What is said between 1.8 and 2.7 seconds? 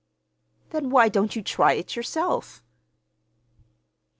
yourself?"